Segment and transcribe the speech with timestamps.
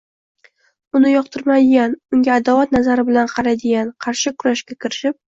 [0.99, 5.19] uni yoqtirmaydigan, unga adovat nazari bilan qaraydiganlar qarshi kurashga kirishib